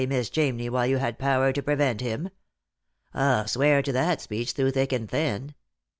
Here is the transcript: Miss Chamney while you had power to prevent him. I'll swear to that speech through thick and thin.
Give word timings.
Miss 0.09 0.31
Chamney 0.31 0.67
while 0.67 0.87
you 0.87 0.97
had 0.97 1.19
power 1.19 1.53
to 1.53 1.61
prevent 1.61 2.01
him. 2.01 2.31
I'll 3.13 3.45
swear 3.45 3.83
to 3.83 3.91
that 3.91 4.19
speech 4.19 4.53
through 4.53 4.71
thick 4.71 4.91
and 4.91 5.07
thin. 5.07 5.53